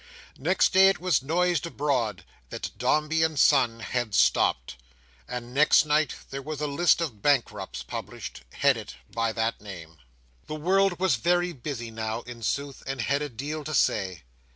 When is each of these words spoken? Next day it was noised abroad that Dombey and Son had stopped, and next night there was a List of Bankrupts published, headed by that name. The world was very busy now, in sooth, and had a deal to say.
Next 0.39 0.73
day 0.73 0.87
it 0.89 0.99
was 0.99 1.21
noised 1.21 1.67
abroad 1.67 2.23
that 2.49 2.75
Dombey 2.75 3.21
and 3.21 3.37
Son 3.37 3.81
had 3.81 4.15
stopped, 4.15 4.77
and 5.27 5.53
next 5.53 5.85
night 5.85 6.15
there 6.31 6.41
was 6.41 6.59
a 6.59 6.65
List 6.65 7.01
of 7.01 7.21
Bankrupts 7.21 7.83
published, 7.83 8.41
headed 8.51 8.95
by 9.11 9.31
that 9.33 9.61
name. 9.61 9.99
The 10.47 10.55
world 10.55 10.99
was 10.99 11.17
very 11.17 11.53
busy 11.53 11.91
now, 11.91 12.21
in 12.23 12.41
sooth, 12.41 12.81
and 12.87 12.99
had 12.99 13.21
a 13.21 13.29
deal 13.29 13.63
to 13.63 13.75
say. 13.75 14.23